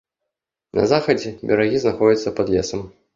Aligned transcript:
На 0.79 0.85
захадзе 0.93 1.33
берагі 1.51 1.83
знаходзяцца 1.83 2.33
пад 2.41 2.47
лесам. 2.55 2.81